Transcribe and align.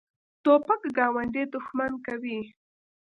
توپک 0.43 0.81
ګاونډي 0.97 1.43
دښمن 1.53 1.91
کوي. 2.05 2.39